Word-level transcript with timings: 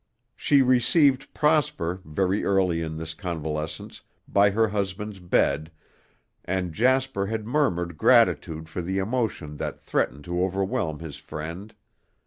She 0.35 0.63
received 0.63 1.31
Prosper, 1.31 2.01
very 2.03 2.43
early 2.43 2.81
in 2.81 2.97
this 2.97 3.13
convalescence, 3.13 4.01
by 4.27 4.49
her 4.49 4.69
husband's 4.69 5.19
bed, 5.19 5.71
and 6.43 6.73
Jasper 6.73 7.27
had 7.27 7.45
murmured 7.45 7.99
gratitude 7.99 8.67
for 8.67 8.81
the 8.81 8.97
emotion 8.97 9.57
that 9.57 9.79
threatened 9.79 10.23
to 10.23 10.43
overwhelm 10.43 11.01
his 11.01 11.17
friend. 11.17 11.75